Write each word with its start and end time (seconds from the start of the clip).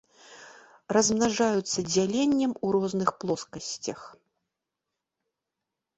Размнажаюцца 0.97 1.79
дзяленнем 1.91 2.51
у 2.69 2.73
розных 2.79 3.09
плоскасцях. 3.25 4.05